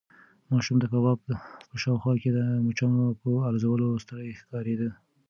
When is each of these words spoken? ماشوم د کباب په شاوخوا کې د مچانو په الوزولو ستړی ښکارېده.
ماشوم 0.51 0.77
د 0.79 0.85
کباب 0.91 1.19
په 1.69 1.75
شاوخوا 1.81 2.13
کې 2.21 2.29
د 2.37 2.39
مچانو 2.65 3.05
په 3.21 3.27
الوزولو 3.47 4.01
ستړی 4.03 4.31
ښکارېده. 4.39 4.89